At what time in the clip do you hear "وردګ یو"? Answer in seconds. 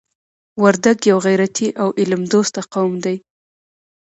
0.61-1.17